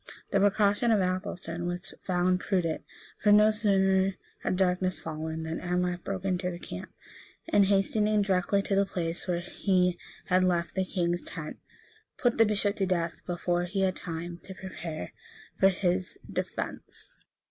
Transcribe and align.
The 0.31 0.39
precaution 0.39 0.89
of 0.89 0.99
Athelstan 0.99 1.67
was 1.67 1.93
found 1.99 2.39
prudent; 2.39 2.83
for 3.19 3.31
no 3.31 3.51
sooner 3.51 4.15
had 4.39 4.55
darkness 4.55 4.99
fallen, 4.99 5.43
than 5.43 5.59
Anlaf 5.59 6.03
broke 6.03 6.25
into 6.25 6.49
the 6.49 6.57
camp, 6.57 6.91
and 7.49 7.67
hastening 7.67 8.23
directly 8.23 8.63
to 8.63 8.73
the 8.73 8.87
place 8.87 9.27
where 9.27 9.41
he 9.41 9.99
had 10.25 10.43
left 10.43 10.73
the 10.73 10.85
king's 10.85 11.21
tent, 11.25 11.59
put 12.17 12.39
the 12.39 12.47
bishop 12.47 12.77
to 12.77 12.87
death, 12.87 13.23
before 13.27 13.65
he 13.65 13.81
had 13.81 13.95
time 13.95 14.39
to 14.41 14.55
prepare 14.55 15.13
for 15.59 15.69
his 15.69 16.17
defence. 16.27 17.19